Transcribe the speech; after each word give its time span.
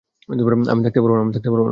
আমি 0.71 0.81
থাকতে 0.85 0.99
পারবো 1.01 1.15
না! 1.17 1.69